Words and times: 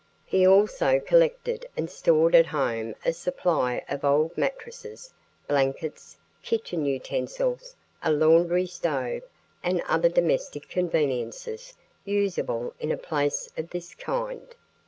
He 0.25 0.47
also 0.47 0.99
collected 0.99 1.67
and 1.77 1.87
stored 1.87 2.33
at 2.33 2.47
home 2.47 2.95
a 3.05 3.13
supply 3.13 3.85
of 3.87 4.03
old 4.03 4.35
mattresses, 4.35 5.13
blankets, 5.47 6.17
kitchen 6.41 6.87
utensils, 6.87 7.75
a 8.01 8.11
laundry 8.11 8.65
stove, 8.65 9.21
and 9.61 9.79
other 9.81 10.09
domestic 10.09 10.67
conveniences 10.69 11.75
usable 12.03 12.73
in 12.79 12.91
a 12.91 12.97
place 12.97 13.47
of 13.55 13.69
this 13.69 13.93
kind. 13.93 14.55